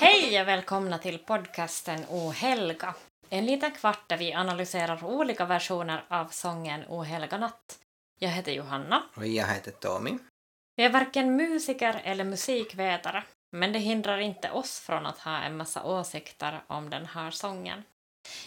Hej 0.00 0.40
och 0.40 0.48
välkomna 0.48 0.98
till 0.98 1.18
podcasten 1.18 2.04
O 2.08 2.30
helga. 2.30 2.94
En 3.28 3.46
liten 3.46 3.70
kvart 3.70 4.08
där 4.08 4.16
vi 4.16 4.32
analyserar 4.32 5.04
olika 5.04 5.44
versioner 5.44 6.04
av 6.08 6.28
sången 6.28 6.84
O 6.88 7.02
helga 7.02 7.38
natt. 7.38 7.78
Jag 8.18 8.30
heter 8.30 8.52
Johanna. 8.52 9.02
Och 9.14 9.26
jag 9.26 9.46
heter 9.46 9.70
Tommy. 9.70 10.18
Vi 10.76 10.84
är 10.84 10.90
varken 10.90 11.36
musiker 11.36 12.00
eller 12.04 12.24
musikvetare, 12.24 13.24
men 13.56 13.72
det 13.72 13.78
hindrar 13.78 14.18
inte 14.18 14.50
oss 14.50 14.80
från 14.80 15.06
att 15.06 15.18
ha 15.18 15.38
en 15.38 15.56
massa 15.56 15.84
åsikter 15.84 16.62
om 16.66 16.90
den 16.90 17.06
här 17.06 17.30
sången. 17.30 17.82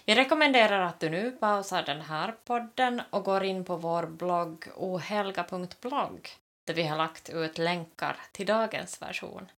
Vi 0.06 0.16
rekommenderar 0.16 0.82
att 0.82 1.00
du 1.00 1.10
nu 1.10 1.32
pausar 1.32 1.84
den 1.84 2.02
här 2.02 2.36
podden 2.46 3.02
och 3.10 3.24
går 3.24 3.44
in 3.44 3.66
på 3.66 3.76
vår 3.76 4.06
blogg 4.06 4.68
ohelga.blogg 4.76 6.30
där 6.68 6.74
vi 6.74 6.84
har 6.84 6.98
lagt 6.98 7.30
ut 7.30 7.58
länkar 7.58 8.20
till 8.32 8.46
dagens 8.46 9.02
version. 9.02 9.52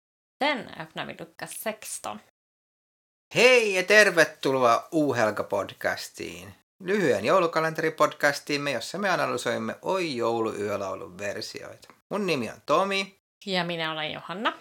Sen 0.44 0.70
öppnar 0.80 1.06
vi 1.06 1.14
lucka 1.14 1.48
16. 1.48 2.20
Hei 3.36 3.76
ja 3.76 3.84
tervetuloa 3.84 4.88
Uuhelka-podcastiin. 4.92 6.48
Lyhyen 6.84 7.26
joulukalenteripodcastiimme, 7.26 8.72
jossa 8.72 8.98
me 8.98 9.10
analysoimme 9.10 9.76
Oi 9.82 10.16
jouluyölaulun 10.16 11.18
versioita. 11.18 11.90
Mun 12.10 12.28
nimi 12.28 12.50
on 12.50 12.62
Tomi. 12.66 13.16
Ja 13.46 13.64
minä 13.64 13.92
olen 13.92 14.12
Johanna. 14.12 14.54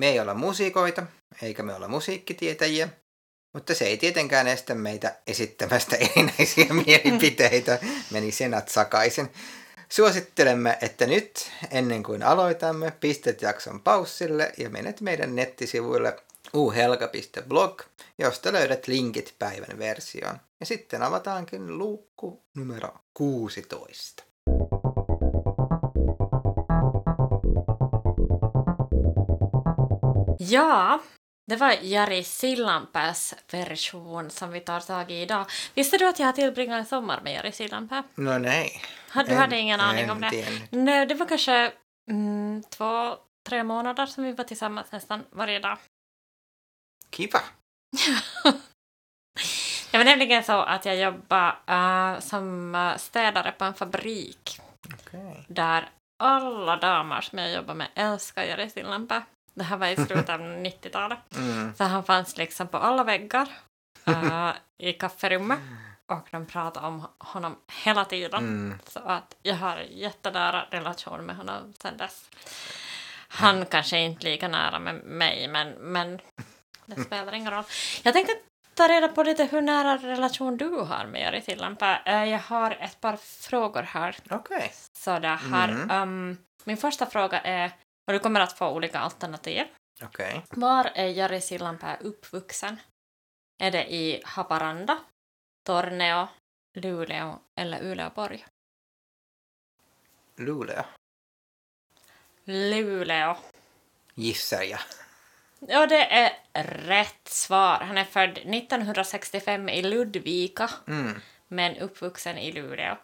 Me 0.00 0.08
ei 0.08 0.20
olla 0.20 0.34
musiikoita, 0.34 1.02
eikä 1.42 1.62
me 1.62 1.74
olla 1.74 1.88
musiikkitietäjiä, 1.88 2.88
mutta 3.52 3.74
se 3.74 3.84
ei 3.84 3.96
tietenkään 3.96 4.48
estä 4.48 4.74
meitä 4.74 5.16
esittämästä 5.26 5.96
erinäisiä 6.06 6.66
mielipiteitä. 6.86 7.78
Meni 8.10 8.32
senat 8.32 8.68
sakaisin. 8.68 9.32
Suosittelemme, 9.88 10.78
että 10.82 11.06
nyt, 11.06 11.50
ennen 11.70 12.02
kuin 12.02 12.22
aloitamme, 12.22 12.90
pistät 13.00 13.42
jakson 13.42 13.80
paussille 13.80 14.52
ja 14.58 14.70
menet 14.70 15.00
meidän 15.00 15.36
nettisivuille 15.36 16.16
uhelka.blog, 16.54 17.82
josta 18.18 18.52
löydät 18.52 18.86
linkit 18.86 19.34
päivän 19.38 19.78
versioon. 19.78 20.40
Ja 20.60 20.66
sitten 20.66 21.02
avataankin 21.02 21.78
luukku 21.78 22.42
numero 22.54 22.94
16. 23.14 24.24
Ja, 30.48 30.98
det 31.50 31.56
var 31.56 31.72
Jari 31.82 32.24
Sillanpäs 32.24 33.34
version 33.52 34.30
som 34.30 34.50
vi 34.50 34.60
tar 34.60 34.80
tag 34.80 35.10
i 35.10 35.22
idag. 35.22 35.46
Visste 35.74 35.98
du 35.98 36.08
att 36.08 36.18
jag 36.18 36.26
har 36.26 36.32
tillbringat 36.32 36.78
en 36.78 36.86
sommar 36.86 37.20
med 37.20 37.32
Jari 37.34 37.52
Sillanpää? 37.52 38.02
No 38.14 38.38
nej. 38.38 38.82
Du 39.14 39.20
En- 39.20 39.36
hade 39.38 39.56
ingen 39.58 39.80
aning 39.80 40.10
om 40.10 40.24
en 40.24 40.30
det? 40.30 40.42
del. 40.42 40.60
Nej, 40.70 41.06
det 41.06 41.14
var 41.14 41.26
kanske 41.26 41.72
mm, 42.10 42.62
två, 42.70 43.16
tre 43.48 43.64
månader 43.64 44.06
som 44.06 44.24
vi 44.24 44.32
var 44.32 44.44
tillsammans 44.44 44.92
nästan 44.92 45.24
varje 45.30 45.58
dag. 45.58 45.78
Kiva. 47.10 47.40
Det 49.90 49.98
var 49.98 50.04
nämligen 50.04 50.44
så 50.44 50.52
att 50.62 50.84
jag 50.84 50.96
jobbade 50.96 51.56
äh, 51.66 52.20
som 52.20 52.74
äh, 52.74 52.96
städare 52.96 53.52
på 53.52 53.64
en 53.64 53.74
fabrik 53.74 54.60
Okej. 54.94 55.44
där 55.48 55.88
alla 56.22 56.76
damer 56.76 57.20
som 57.20 57.38
jag 57.38 57.52
jobbar 57.52 57.74
med 57.74 57.88
älskar 57.94 58.42
Jari 58.44 58.70
Sillanpää. 58.70 59.22
Det 59.54 59.64
här 59.64 59.76
var 59.76 59.86
i 59.86 59.96
slutet 59.96 60.28
av 60.28 60.40
90-talet. 60.40 61.36
Mm. 61.36 61.74
Så 61.74 61.84
han 61.84 62.04
fanns 62.04 62.36
liksom 62.36 62.68
på 62.68 62.78
alla 62.78 63.04
väggar 63.04 63.48
äh, 64.06 64.50
i 64.78 64.92
kafferummet 64.92 65.58
och 66.06 66.28
de 66.30 66.46
pratade 66.46 66.86
om 66.86 67.06
honom 67.18 67.56
hela 67.84 68.04
tiden. 68.04 68.38
Mm. 68.44 68.78
Så 68.86 69.00
att 69.00 69.36
jag 69.42 69.54
har 69.54 69.76
en 69.76 69.98
jättenära 69.98 70.66
relation 70.70 71.26
med 71.26 71.36
honom 71.36 71.72
sen 71.82 71.96
dess. 71.96 72.30
Han 73.28 73.66
kanske 73.66 73.96
är 73.96 74.00
inte 74.00 74.24
lika 74.24 74.48
nära 74.48 74.78
med 74.78 74.94
mig, 75.04 75.48
men, 75.48 75.68
men 75.70 76.20
det 76.86 77.04
spelar 77.04 77.34
ingen 77.34 77.50
roll. 77.52 77.64
Jag 78.02 78.14
tänkte 78.14 78.32
ta 78.74 78.88
reda 78.88 79.08
på 79.08 79.22
lite 79.22 79.44
hur 79.44 79.60
nära 79.62 79.96
relation 79.96 80.56
du 80.56 80.68
har 80.68 81.06
med 81.06 81.22
Jari 81.22 81.40
Sillanpää. 81.40 82.02
Eh, 82.04 82.24
Jag 82.24 82.38
har 82.38 82.70
ett 82.70 83.00
par 83.00 83.16
frågor 83.16 83.82
här. 83.82 84.16
Okej. 84.30 84.72
Här. 85.06 85.68
Mhm. 85.68 85.90
Um, 85.90 86.38
min 86.64 86.76
första 86.76 87.06
fråga 87.06 87.40
är, 87.40 87.70
och 88.10 88.14
du 88.14 88.18
kommer 88.18 88.40
att 88.40 88.58
få 88.58 88.68
olika 88.70 88.98
alternativ. 88.98 89.66
Okej. 90.02 90.42
Var 90.50 90.84
är 90.94 91.06
Jari 91.08 91.40
Sillanpää 91.40 91.96
uppvuxen? 92.00 92.80
Är 93.58 93.70
det 93.70 93.92
i 93.92 94.22
Haparanda, 94.24 94.98
Torneo, 95.66 96.28
Luleå 96.74 97.38
eller 97.56 97.82
Uleåborg? 97.82 98.46
Luleå. 100.36 100.84
Luleå. 102.44 103.36
Gissar 104.14 104.62
jag. 104.62 104.80
Ja, 105.68 105.86
det 105.86 106.04
är 106.12 106.32
rätt 106.64 107.28
svar. 107.28 107.78
Han 107.80 107.98
är 107.98 108.04
född 108.04 108.38
1965 108.38 109.68
i 109.68 109.82
Ludvika, 109.82 110.70
Mm. 110.86 111.20
men 111.48 111.76
uppvuxen 111.76 112.38
i 112.38 112.52
Luleå. 112.52 112.96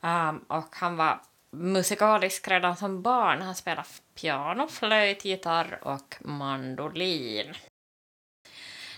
Um, 0.00 0.38
och 0.38 0.76
han 0.76 0.96
var 0.96 1.20
musikalisk 1.50 2.48
redan 2.48 2.76
som 2.76 3.02
barn. 3.02 3.42
Han 3.42 3.54
spelade 3.54 3.88
piano, 4.14 4.68
flöjt, 4.68 5.24
gitarr 5.24 5.78
och 5.82 6.16
mandolin. 6.20 7.54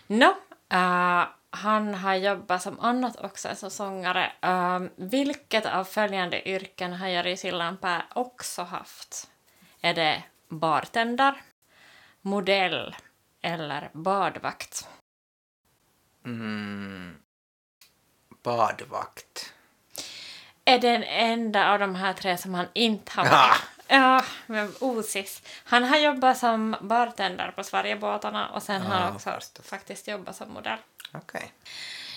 Nå, 0.07 0.29
uh, 0.73 1.25
han 1.51 1.95
har 1.95 2.15
jobbat 2.15 2.63
som 2.63 2.81
annat 2.81 3.21
också 3.21 3.57
som 3.57 3.71
sångare. 3.71 4.33
Uh, 4.47 4.89
vilket 4.97 5.67
av 5.67 5.85
följande 5.85 6.49
yrken 6.49 6.93
har 6.93 7.09
Jari 7.09 7.37
Sillanpää 7.37 8.07
också 8.15 8.63
haft? 8.63 9.31
Är 9.81 9.95
det 9.95 10.23
bartender, 10.49 11.43
modell 12.21 12.97
eller 13.43 13.91
badvakt? 13.93 14.89
Mm. 16.25 17.17
Badvakt. 18.43 19.50
Är 20.71 20.79
den 20.79 21.03
enda 21.03 21.73
av 21.73 21.79
de 21.79 21.95
här 21.95 22.13
tre 22.13 22.37
som 22.37 22.55
han 22.55 22.67
inte 22.73 23.13
har 23.21 23.25
varit. 23.31 23.63
Ja, 23.93 24.25
men 24.47 24.73
osis. 24.81 25.43
Han 25.65 25.85
har 25.85 25.99
jobbat 25.99 26.39
som 26.39 26.77
bartender 26.81 27.53
på 27.57 27.65
Sverigebåtarna 27.65 28.49
och 28.49 28.63
sen 28.63 28.83
har 28.83 28.99
han 28.99 29.15
också 29.15 29.31
förstås. 29.31 29.67
faktiskt 29.67 30.09
jobbat 30.09 30.37
som 30.37 30.53
modell. 30.53 30.79
Okej. 31.13 31.53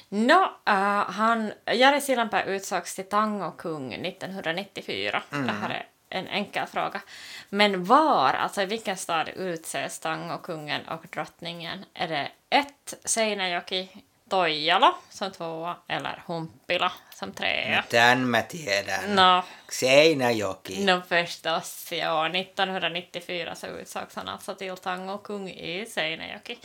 Nå, 0.09 0.42
uh, 0.69 1.12
han, 1.12 1.53
Jari 1.66 2.02
Sillanpää 2.02 2.44
utsågs 2.44 2.96
till 2.96 3.09
tangokung 3.09 3.94
1994. 3.94 5.24
Mm. 5.31 5.47
Det 5.47 5.53
här 5.53 5.69
är 5.69 5.86
en 6.09 6.28
enkel 6.28 6.68
fråga. 6.68 7.02
Men 7.50 7.86
var, 7.86 8.34
alltså 8.34 8.62
i 8.62 8.66
vilken 8.66 8.97
stad 8.97 9.30
utses 9.30 10.00
tangokungen 10.00 10.88
och 10.88 11.06
drottningen? 11.09 11.86
Är 11.94 12.08
det 12.08 12.31
ett 12.50 12.94
Seinäjoki, 13.06 13.90
Toijala 14.33 14.95
som 15.09 15.31
tvåa 15.31 15.75
eller 15.88 16.23
Humpila 16.27 16.91
som 17.16 17.33
trea? 17.33 17.83
Tän 17.89 18.27
mä 18.27 18.41
tiedän. 18.41 19.16
Nå, 19.16 19.44
Seinäjoki. 19.69 20.85
no 20.85 21.01
förstås, 21.01 21.91
ja. 21.91 22.27
1994 22.27 23.55
så 23.55 23.67
utsågs 23.67 24.16
han 24.16 24.29
alltså 24.29 24.55
till 24.55 24.77
tangokung 24.77 25.49
i 25.49 25.85
Seinäjoki. 25.85 26.59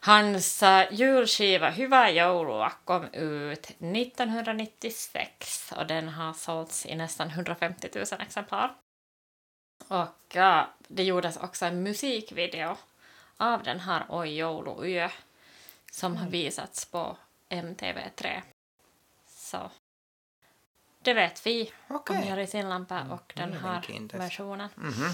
Hans 0.00 0.60
julskiva 0.90 1.70
Hyvää 1.70 2.08
joulua 2.08 2.72
kom 2.84 3.04
ut 3.12 3.70
1996 3.80 5.72
och 5.76 5.86
den 5.86 6.08
har 6.08 6.32
sålts 6.32 6.86
i 6.86 6.94
nästan 6.94 7.30
150 7.30 7.88
000 7.94 8.06
exemplar. 8.20 8.74
Och 9.88 10.34
ja, 10.34 10.68
det 10.88 11.02
gjordes 11.02 11.36
också 11.36 11.64
en 11.64 11.82
musikvideo 11.82 12.76
av 13.36 13.62
den 13.62 13.80
här 13.80 14.04
Oj 14.08 14.36
jouluyö 14.36 15.10
som 15.92 16.16
har 16.16 16.28
visats 16.28 16.84
på 16.84 17.16
MTV3. 17.50 18.42
Så 19.28 19.70
det 21.04 21.14
vet 21.14 21.46
vi 21.46 21.72
Okej. 21.90 22.16
om 22.16 22.24
Jari 22.28 22.46
Sillanpää 22.46 23.06
och 23.12 23.32
den 23.36 23.52
här 23.52 23.60
Mielenkiintoista. 23.62 24.18
versionen. 24.18 24.68
Mhm. 24.76 25.10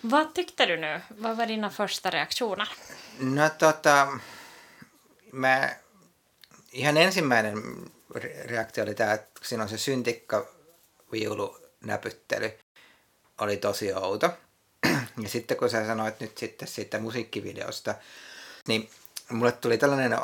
Vad 0.00 0.34
tyckte 0.34 0.66
du 0.66 0.76
nu? 0.76 1.00
Vad 1.08 1.36
var 1.36 1.46
dina 1.46 1.70
första 1.70 2.10
reaktioner? 2.10 2.68
No 3.18 3.50
tota, 3.58 4.18
mä, 5.32 5.70
ihan 6.72 6.96
ensimmäinen 6.96 7.56
re- 8.14 8.46
reaktio 8.48 8.84
oli 8.84 8.94
tämä, 8.94 9.12
että 9.12 9.30
siinä 9.42 9.62
on 9.62 9.68
se 9.68 9.78
syntikka 9.78 10.46
viulunäpyttely, 11.12 12.58
oli 13.38 13.56
tosi 13.56 13.92
outo. 13.94 14.30
Ja 15.22 15.28
sitten 15.28 15.56
kun 15.56 15.70
sä 15.70 15.86
sanoit 15.86 16.20
nyt 16.20 16.38
sitten 16.38 16.68
siitä 16.68 16.98
musiikkivideosta, 16.98 17.94
niin 18.68 18.90
mulle 19.30 19.52
tuli 19.52 19.78
tällainen 19.78 20.18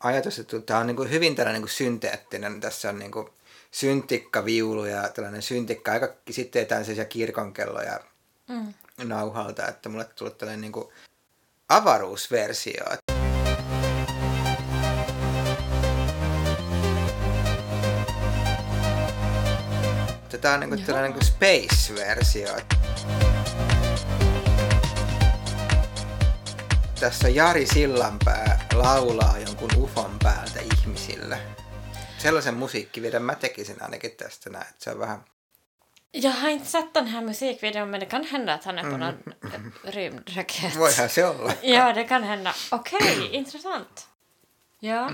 ajatus, 0.00 0.38
että 0.38 0.60
tämä 0.60 0.80
on 0.80 0.86
niin 0.86 0.96
kuin 0.96 1.10
hyvin 1.10 1.34
tällainen 1.34 1.60
niin 1.60 1.68
kuin 1.68 1.76
synteettinen. 1.76 2.60
Tässä 2.60 2.88
on 2.88 2.98
niin 2.98 3.10
kuin 3.10 3.28
syntikka, 3.70 4.44
viulu 4.44 4.84
ja 4.84 5.08
tällainen 5.08 5.42
syntikka. 5.42 5.92
Aika 5.92 6.08
sitten 6.30 6.60
jotain 6.60 6.84
sellaisia 6.84 7.04
kirkonkelloja 7.04 8.00
Mm. 8.48 8.74
nauhalta, 9.08 9.68
että 9.68 9.88
mulle 9.88 10.04
tuli 10.04 10.30
tällainen 10.30 10.60
niin 10.60 10.72
kuin 10.72 10.88
avaruusversio. 11.68 12.84
Tämä 20.40 20.54
on 20.54 20.60
niinku 20.60 20.76
tällainen 20.76 21.10
niinku 21.10 21.24
space-versio. 21.24 22.56
Tässä 27.02 27.28
Jari 27.28 27.66
Sillanpää 27.66 28.68
laulaa 28.74 29.38
jonkun 29.38 29.70
ufon 29.76 30.18
päältä 30.22 30.60
ihmisille. 30.60 31.38
Sellaisen 32.18 32.54
musiikkivideon 32.54 33.22
mä 33.22 33.34
tekisin 33.34 33.82
ainakin 33.82 34.10
tästä 34.10 34.50
näin, 34.50 34.66
että 34.70 34.84
se 34.84 34.90
on 34.90 34.98
vähän 34.98 35.24
Jag 36.12 36.30
har 36.30 36.50
inte 36.50 36.66
sett 36.66 36.94
den 36.94 37.06
här 37.06 37.24
musikvideon 37.24 37.88
men 37.88 38.00
det 38.00 38.06
kan 38.06 38.24
hända 38.24 38.54
att 38.54 38.64
han 38.64 38.78
är 38.78 38.90
på 38.90 38.96
någon 38.96 39.34
rymdraket. 39.84 40.76
Voihan 40.76 41.08
se 41.08 41.24
olla. 41.24 41.52
Ja, 41.62 41.92
det 41.92 42.04
kan 42.04 42.22
hända. 42.22 42.54
Okej, 42.70 43.28
intressant. 43.32 44.08
Ja. 44.80 45.10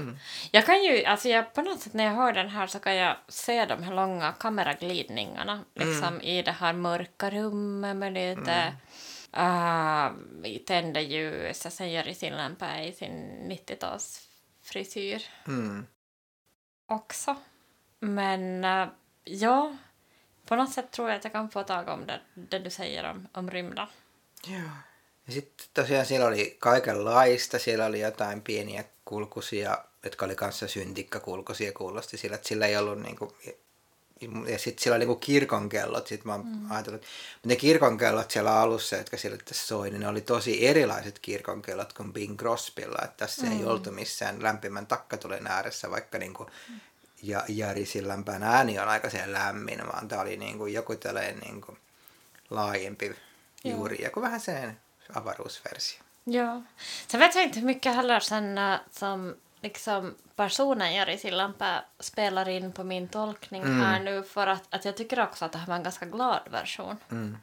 Jag 0.50 0.66
kan 0.66 0.82
ju, 0.84 1.04
alltså 1.04 1.28
jag, 1.28 1.54
på 1.54 1.62
något 1.62 1.80
sätt 1.80 1.94
när 1.94 2.04
jag 2.04 2.12
hör 2.12 2.32
den 2.32 2.48
här 2.48 2.66
så 2.66 2.78
kan 2.78 2.94
jag 2.96 3.16
se 3.28 3.64
de 3.64 3.82
här 3.82 3.94
långa 3.94 4.32
kameraglidningarna 4.32 5.64
liksom 5.74 6.20
i 6.20 6.42
det 6.42 6.52
här 6.52 6.72
mörka 6.72 7.30
rummet 7.30 7.96
med 7.96 8.12
lite 8.12 8.72
uh, 9.36 10.58
tända 10.66 11.00
ljus 11.00 11.66
och 11.66 11.72
sen 11.72 11.92
Jari 11.92 12.14
Sillanpää 12.14 12.84
i 12.84 12.92
sin 12.92 13.38
90-talsfrisyr 13.52 15.22
Mm. 15.46 15.86
också. 16.86 17.36
Men 18.00 18.64
äh, 18.64 18.88
ja, 19.24 19.76
på 20.46 20.56
något 20.56 20.72
sätt 20.72 20.90
tror 20.90 21.08
jag 21.08 21.16
att 21.18 21.24
jag 21.24 21.32
kan 21.32 21.50
få 21.50 21.62
tag 21.62 21.88
om 21.88 22.06
det, 22.06 22.20
det 22.34 22.58
du 22.58 22.70
säger 22.70 23.10
om, 23.10 23.28
om 23.32 23.50
rymden. 23.50 23.86
Joo. 24.46 24.70
Ja 25.24 25.32
sitten 25.32 25.66
tosiaan 25.74 26.06
siellä 26.06 26.26
oli 26.26 26.56
kaikenlaista. 26.58 27.58
Siellä 27.58 27.86
oli 27.86 28.00
jotain 28.00 28.42
pieniä 28.42 28.84
kulkusia, 29.04 29.78
jotka 30.04 30.24
oli 30.24 30.34
kanssa 30.34 30.68
syntikkakulkusia 30.68 31.72
kuulosti 31.72 32.16
sillä, 32.16 32.34
että 32.34 32.48
sillä 32.48 32.66
ei 32.66 32.76
ollut 32.76 33.00
niinku, 33.02 33.36
ja 34.46 34.58
sitten 34.58 34.82
siellä 34.82 34.96
oli 34.96 35.04
niinku 35.04 35.16
kirkonkellot. 35.16 36.06
Sitten 36.06 36.26
mä 36.26 36.32
oon 36.32 36.46
mm. 36.46 36.70
ajatellut, 36.70 37.02
että 37.02 37.48
ne 37.48 37.56
kirkonkellot 37.56 38.30
siellä 38.30 38.60
alussa, 38.60 38.96
jotka 38.96 39.16
siellä 39.16 39.38
tässä 39.44 39.66
soi, 39.66 39.90
niin 39.90 40.00
ne 40.00 40.08
oli 40.08 40.20
tosi 40.20 40.66
erilaiset 40.66 41.18
kirkonkellot 41.18 41.92
kuin 41.92 42.12
Bing 42.12 42.38
Crosbylla. 42.38 43.04
Että 43.04 43.16
tässä 43.16 43.46
mm. 43.46 43.52
ei 43.52 43.64
oltu 43.64 43.90
missään 43.90 44.42
lämpimän 44.42 44.86
takkatulen 44.86 45.46
ääressä, 45.46 45.90
vaikka 45.90 46.18
niinku, 46.18 46.46
ja 47.22 47.44
Jari 47.48 47.86
Sillanpään 47.86 48.42
ääni 48.42 48.78
on 48.78 48.88
aika 48.88 49.10
siellä 49.10 49.38
lämmin, 49.38 49.86
vaan 49.86 50.08
tämä 50.08 50.22
oli 50.22 50.36
niinku 50.36 50.66
joku 50.66 50.96
tällainen 50.96 51.38
niinku 51.38 51.78
laajempi 52.50 53.16
juuri, 53.64 54.02
joku 54.02 54.22
vähän 54.22 54.40
sen 54.40 54.80
avaruusversio. 55.14 56.00
Ja. 56.26 56.60
Sen 57.08 57.20
vet 57.20 57.34
jag 57.34 57.44
inte 57.44 57.60
hur 57.60 57.66
mycket 57.66 57.96
heller 57.96 58.20
sen 58.20 58.58
äh, 58.58 58.80
som 58.90 59.36
liksom 59.60 60.14
personen 60.36 60.94
Jari 60.94 61.18
Sillanpää 61.18 61.84
spelar 62.00 62.48
in 62.48 62.72
på 62.72 62.84
min 62.84 63.08
tolkning 63.08 63.64
här 63.80 64.00
nu 64.00 64.22
för 64.22 64.46
att, 64.46 64.74
att 64.74 64.84
jag 64.84 64.96
tycker 64.96 65.20
också 65.20 65.44
att 65.44 65.52
det 65.52 65.58
här 65.58 65.66
var 65.66 65.76
en 65.76 65.82
ganska 65.82 66.06
glad 66.06 66.42
version. 66.50 66.96
Mm. 67.10 67.38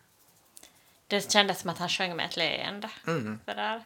Det 1.08 1.32
kändes 1.32 1.60
som 1.60 1.70
att 1.70 1.78
han 1.78 1.90
sjöng 1.90 2.16
med 2.16 2.26
ett 2.26 2.38
leende. 2.38 2.90
Mm. 3.08 3.40
Sådär. 3.46 3.84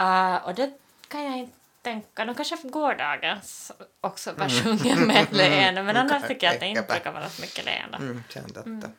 Uh, 0.00 0.46
och 0.46 0.54
det 0.54 0.78
kan 1.08 1.24
jag 1.24 1.38
inte 1.38 1.56
tänka. 1.82 2.24
De 2.24 2.34
kanske 2.34 2.56
gårdagens 2.62 3.72
också 4.00 4.32
var 4.32 4.48
sjungen 4.48 5.06
med 5.06 5.22
ett 5.22 5.32
leende 5.42 5.82
men 5.82 5.96
annars 5.96 6.28
tycker 6.28 6.46
jag 6.46 6.54
att 6.54 6.60
det 6.60 6.66
inte 6.66 6.82
brukar 6.82 7.12
vara 7.12 7.28
så 7.28 7.40
mycket 7.40 7.64
leende. 7.64 7.96
Mm, 7.96 8.22
se 8.28 8.40
on 8.40 8.50
totta. 8.50 8.90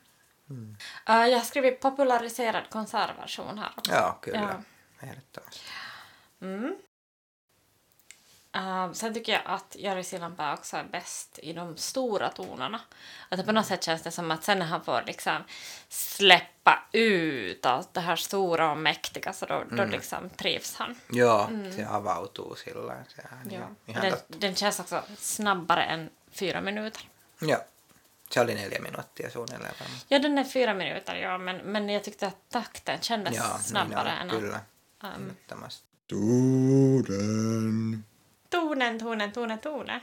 Uh, 1.10 1.28
jag 1.28 1.38
har 1.38 1.46
skrivit 1.46 1.80
populariserad 1.82 2.64
konsertversion 2.70 3.58
här 3.58 3.72
också. 3.78 3.92
Joo, 3.92 4.14
kyllä. 4.22 4.64
Ja. 5.00 5.08
Ehdottomasti. 5.08 5.60
Mm. 6.42 6.76
Uh, 8.56 8.92
sen 8.92 9.14
tycker 9.14 9.32
jag 9.32 9.42
att 9.46 9.76
Jari 9.80 10.04
Sillanpää 10.04 10.54
också 10.54 10.78
är 10.78 10.84
bäst 10.84 11.40
i 11.44 11.54
de 11.54 11.78
stora 11.78 12.30
tonerna. 12.30 12.82
Att 13.30 13.38
det 13.38 13.44
på 13.46 13.52
något 13.52 13.66
sätt 13.66 13.84
känns 13.84 14.02
det 14.02 14.12
som 14.12 14.32
att 14.32 14.44
sen 14.44 14.60
när 14.60 14.66
han 14.66 14.84
får 14.84 15.04
liksom 15.08 15.44
släppa 15.90 16.84
ut 16.92 17.66
allt 17.66 17.94
det 17.94 18.02
här 18.02 18.16
stora 18.16 18.72
och 18.72 18.78
mäktiga 18.78 19.34
så 19.34 19.46
då, 19.46 19.64
då 19.72 19.86
liksom 19.86 20.30
trivs 20.30 20.76
han. 20.76 20.96
Joo, 21.10 21.50
se 21.76 21.86
avautuu 21.86 22.56
sillä 22.56 22.82
lailla, 22.82 23.04
se. 23.16 23.22
Ja. 23.22 23.58
Joo. 23.58 23.76
Ihan 23.86 24.02
Den, 24.02 24.12
totta. 24.12 24.38
den 24.40 24.56
känns 24.56 24.80
också 24.80 25.04
snabbare 25.18 25.84
än 25.84 26.10
fyra 26.32 26.62
minuter. 26.62 27.02
Joo. 27.42 27.60
Se 28.30 28.42
oli 28.42 28.56
neljä 28.56 28.82
minuuttia 28.82 29.30
suunnilleen 29.30 29.74
varmaan. 29.80 30.00
Ja, 30.10 30.20
den 30.20 30.38
är 30.38 30.44
fyra 30.44 30.74
minuter, 30.74 31.16
ja, 31.16 31.38
men, 31.38 31.58
men 31.58 31.90
jag 31.90 32.04
tyckte 32.04 32.28
att 32.28 32.50
takten 32.50 33.02
kändes 33.02 33.36
Joo, 33.36 33.58
snabbare 33.62 34.10
niin 34.10 34.22
än 34.22 34.32
on, 34.36 34.42
kyllä. 34.42 34.60
Um, 35.04 35.10
Ehdottomasti. 35.10 35.88
Tuuden. 36.08 38.04
Tonen, 38.50 38.98
tonen, 38.98 39.32
tonen, 39.32 39.60
tonen. 39.60 40.02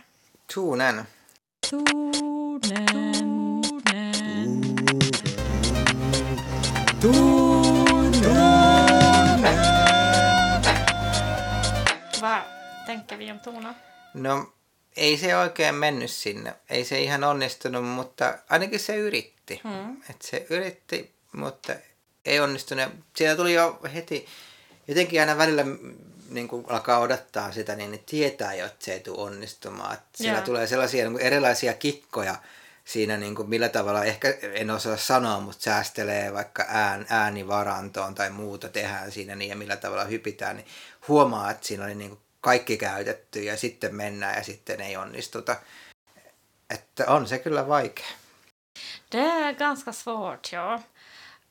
Tuunen. 0.55 1.07
Vad 12.21 12.43
tänker 12.87 13.17
vi 13.17 13.31
om 13.31 13.41
tonen? 13.41 13.75
No, 14.15 14.53
ei 14.97 15.19
se 15.19 15.37
oikein 15.37 15.75
mennyt 15.75 16.11
sinne. 16.11 16.55
Ei 16.71 16.85
se 16.85 17.01
ihan 17.01 17.25
onnistunut, 17.25 17.85
mutta 17.85 18.39
ainakin 18.51 18.81
se 18.81 18.97
yritti. 18.97 19.61
Mm. 19.65 19.97
Et 20.11 20.23
se 20.23 20.47
yritti, 20.51 21.15
mutta 21.33 21.73
ei 22.25 22.41
onnistunut. 22.41 22.89
Siellä 23.17 23.37
tuli 23.37 23.55
jo 23.55 23.81
heti, 23.95 24.27
jotenkin 24.89 25.21
aina 25.21 25.39
välillä 25.39 25.65
niin 26.29 26.49
kun 26.49 26.65
alkaa 26.69 26.99
odottaa 26.99 27.53
sitä, 27.53 27.77
niin 27.77 27.91
ne 27.91 27.99
tietää 28.07 28.55
jo, 28.55 28.67
että 28.67 28.85
se 28.85 28.93
ei 28.93 29.01
tule 29.01 29.19
onnistumaan. 29.19 29.95
Et 29.95 30.01
siellä 30.15 30.39
Joo. 30.39 30.45
tulee 30.45 30.67
sellaisia 30.67 31.05
niin 31.05 31.13
kuin 31.13 31.27
erilaisia 31.27 31.75
kikkoja 31.75 32.37
siinä, 32.85 33.17
niin 33.17 33.35
kuin 33.35 33.49
millä 33.49 33.69
tavalla, 33.69 34.05
ehkä 34.05 34.35
en 34.43 34.71
osaa 34.71 34.97
sanoa, 34.97 35.41
mutta 35.41 35.63
säästelee 35.63 36.33
vaikka 36.33 36.65
ään, 36.69 37.07
äänivarantoon 37.09 38.15
tai 38.15 38.31
muuta 38.31 38.69
tehdään 38.69 39.13
siinä 39.13 39.35
niin 39.35 39.49
ja 39.49 39.57
millä 39.57 39.77
tavalla 39.77 40.05
hypitään, 40.05 40.57
niin 40.57 40.67
huomaa, 41.09 41.51
että 41.51 41.67
siinä 41.67 41.85
oli 41.85 41.95
niin 41.95 42.11
kuin 42.11 42.21
kaikki 42.41 42.77
käytetty 42.77 43.43
ja 43.43 43.57
sitten 43.57 43.95
mennään 43.95 44.37
ja 44.37 44.43
sitten 44.43 44.81
ei 44.81 44.97
onnistuta. 44.97 45.57
Että 46.71 47.05
on 47.07 47.29
se 47.29 47.39
kyllä 47.39 47.69
vaikea. 47.69 48.07
Det 49.11 49.21
är 49.21 49.55
ganska 49.55 49.93
svårt, 49.93 50.53
ja. 50.53 50.81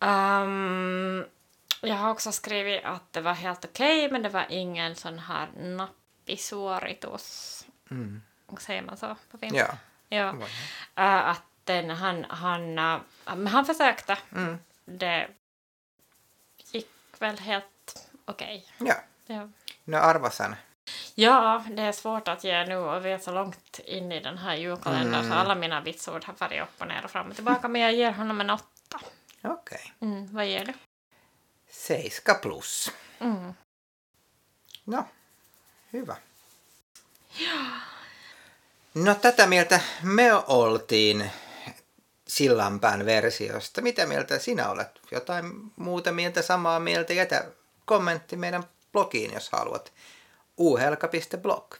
Ehm, 0.02 1.30
jag 1.88 1.95
har 1.95 2.09
också 2.12 2.31
skrivit 2.31 2.83
att 2.85 3.13
det 3.13 3.21
var 3.21 3.33
helt 3.33 3.65
okej, 3.65 4.12
men 4.12 4.21
det 4.21 4.30
var 4.30 4.45
ingen 4.50 4.95
sån 4.95 5.19
här 5.19 5.47
nappig 5.57 6.39
suoritus. 6.39 7.65
Mm. 7.91 8.21
Säger 8.59 8.81
man 8.81 8.97
så 8.97 9.15
på 9.31 9.38
finska? 9.38 9.77
Ja. 10.09 10.31
Voi. 10.31 10.47
Äh, 10.95 11.27
att 11.30 11.41
den, 11.63 11.89
han, 11.89 12.25
han, 12.30 12.74
men 13.25 13.47
han 13.47 13.65
försökte. 13.65 14.18
Mm. 14.35 14.59
Det 14.85 15.27
gick 16.72 16.89
väl 17.19 17.38
helt 17.39 18.10
okej. 18.25 18.65
Joo. 18.77 18.88
Ja. 19.25 19.50
No 19.84 19.96
arvosana. 19.96 20.55
ja, 21.15 21.65
det 21.69 21.81
är 21.81 21.91
svårt 21.91 22.27
att 22.27 22.43
ge 22.43 22.65
nu 22.65 22.75
och 22.75 23.05
vi 23.05 23.12
är 23.12 23.17
så 23.17 23.31
långt 23.31 23.79
in 23.86 24.12
i 24.12 24.19
den 24.19 24.38
här 24.38 24.55
julkalendern 24.55 25.13
Mm. 25.15 25.29
så 25.31 25.34
alla 25.34 25.55
mina 25.55 25.81
vitsord 25.81 26.25
har 26.25 26.34
farit 26.34 26.62
upp 26.63 26.81
och 26.81 26.88
ner 26.88 27.01
och 27.03 27.12
fram 27.12 27.29
och 27.29 27.36
tillbaka 27.36 27.67
men 27.67 27.81
jag 27.81 27.93
ger 27.93 28.12
honom 28.12 28.41
en 28.41 28.50
åtta. 28.50 29.00
Okei. 29.43 29.93
Mm, 30.00 30.36
vad 30.36 30.46
ger 30.46 30.65
du? 30.65 30.74
Seiska 31.74 32.36
plus. 32.36 32.92
Mm. 33.20 33.53
No, 34.86 35.06
hyvä. 35.94 36.15
No 38.94 39.15
tätä 39.15 39.48
mieltä 39.48 39.80
me 40.03 40.34
oltiin 40.34 41.32
Sillanpään 42.27 43.06
versiosta. 43.06 43.82
Mitä 43.82 44.06
mieltä 44.06 44.39
sinä 44.39 44.70
olet? 44.70 44.88
Jotain 45.12 45.46
muuta 45.75 46.12
mieltä, 46.12 46.42
samaa 46.42 46.80
mieltä? 46.80 47.13
Jätä 47.13 47.46
kommentti 47.86 48.36
meidän 48.36 48.63
blogiin, 48.92 49.34
jos 49.34 49.50
haluat. 49.50 49.94
uhelka.blog. 50.58 51.75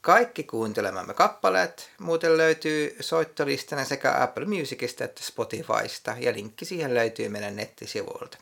Kaikki 0.00 0.44
kuuntelemamme 0.44 1.14
kappaleet 1.14 1.90
muuten 1.98 2.36
löytyy 2.36 2.96
soittolistana 3.00 3.84
sekä 3.84 4.22
Apple 4.22 4.44
Musicista 4.44 5.04
että 5.04 5.22
Spotifysta 5.22 6.16
ja 6.18 6.32
linkki 6.32 6.64
siihen 6.64 6.94
löytyy 6.94 7.28
meidän 7.28 7.56
nettisivuilta. 7.56 8.38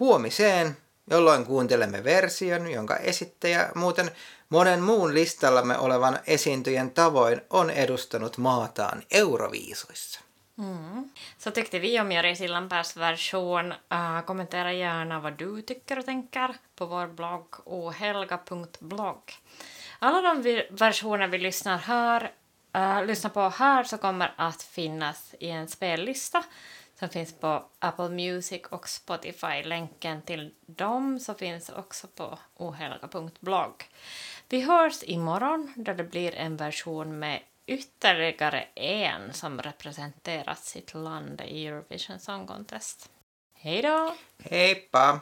Huomiseen, 0.00 0.76
jolloin 1.10 1.46
kuuntelemme 1.46 2.04
version, 2.04 2.70
jonka 2.70 2.96
esittäjä 2.96 3.70
muuten 3.74 4.10
monen 4.48 4.80
muun 4.80 5.14
listallamme 5.14 5.78
olevan 5.78 6.18
esiintyjän 6.26 6.90
tavoin 6.90 7.40
on 7.50 7.70
edustanut 7.70 8.38
maataan 8.38 9.02
Euroviisuissa. 9.10 10.20
Mm. 10.58 11.10
Så 11.38 11.50
tyckte 11.50 11.78
vi 11.78 12.00
om 12.00 12.12
Jari 12.12 12.34
Sillanpääs 12.36 12.96
version. 12.96 13.74
Uh, 13.92 14.24
kommentera 14.26 14.72
gärna 14.72 15.20
vad 15.20 15.38
du 15.38 15.62
tycker 15.62 15.98
och 15.98 16.04
tänker 16.04 16.54
på 16.76 16.86
vår 16.86 17.06
blogg 17.06 17.54
ohelga.blogg. 17.64 19.32
Alla 19.98 20.22
de 20.22 20.62
versioner 20.70 21.28
vi 21.28 21.38
lyssnar, 21.38 21.78
här, 21.78 22.32
uh, 22.76 23.06
lyssnar 23.06 23.30
på 23.30 23.48
här 23.48 23.84
så 23.84 23.98
kommer 23.98 24.34
att 24.36 24.62
finnas 24.62 25.34
i 25.40 25.50
en 25.50 25.68
spellista 25.68 26.44
som 26.98 27.08
finns 27.08 27.32
på 27.32 27.64
Apple 27.78 28.08
Music 28.08 28.62
och 28.70 28.88
Spotify. 28.88 29.62
Länken 29.62 30.22
till 30.22 30.54
dem 30.66 31.20
så 31.20 31.34
finns 31.34 31.68
också 31.68 32.06
på 32.06 32.38
ohelga.blogg. 32.56 33.84
Vi 34.48 34.60
hörs 34.60 35.02
imorgon 35.02 35.72
där 35.76 35.94
det 35.94 36.04
blir 36.04 36.34
en 36.34 36.56
version 36.56 37.18
med 37.18 37.40
ytterligare 37.66 38.66
en 38.74 39.32
som 39.32 39.62
representerat 39.62 40.58
sitt 40.58 40.94
land 40.94 41.40
i 41.40 41.66
Eurovision 41.66 42.18
Song 42.18 42.46
Contest. 42.46 43.10
Hej 43.54 43.82
då! 43.82 44.14
Heippa! 44.38 45.20